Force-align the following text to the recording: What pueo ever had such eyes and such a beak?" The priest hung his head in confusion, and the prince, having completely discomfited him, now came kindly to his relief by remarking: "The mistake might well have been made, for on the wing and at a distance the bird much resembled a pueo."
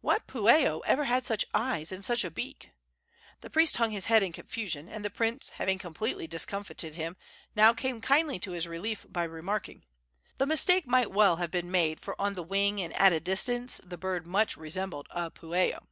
What 0.00 0.26
pueo 0.26 0.80
ever 0.84 1.04
had 1.04 1.24
such 1.24 1.44
eyes 1.54 1.92
and 1.92 2.04
such 2.04 2.24
a 2.24 2.30
beak?" 2.32 2.72
The 3.40 3.48
priest 3.48 3.76
hung 3.76 3.92
his 3.92 4.06
head 4.06 4.20
in 4.20 4.32
confusion, 4.32 4.88
and 4.88 5.04
the 5.04 5.10
prince, 5.10 5.50
having 5.50 5.78
completely 5.78 6.26
discomfited 6.26 6.96
him, 6.96 7.16
now 7.54 7.72
came 7.72 8.00
kindly 8.00 8.40
to 8.40 8.50
his 8.50 8.66
relief 8.66 9.06
by 9.08 9.22
remarking: 9.22 9.84
"The 10.38 10.46
mistake 10.46 10.88
might 10.88 11.12
well 11.12 11.36
have 11.36 11.52
been 11.52 11.70
made, 11.70 12.00
for 12.00 12.20
on 12.20 12.34
the 12.34 12.42
wing 12.42 12.80
and 12.82 12.92
at 12.94 13.12
a 13.12 13.20
distance 13.20 13.80
the 13.84 13.96
bird 13.96 14.26
much 14.26 14.56
resembled 14.56 15.06
a 15.12 15.30
pueo." 15.30 15.86